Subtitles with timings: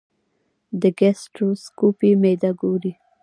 [0.81, 2.93] د ګیسټروسکوپي معده ګوري.